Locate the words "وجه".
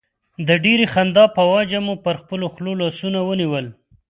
1.53-1.79